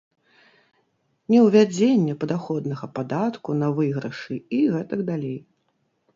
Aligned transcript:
Неўвядзенне 1.33 2.15
падаходнага 2.23 2.85
падатку 2.97 3.49
на 3.61 3.67
выйгрышы 3.77 4.35
і 4.59 4.65
гэтак 4.79 4.99
далей. 5.13 5.39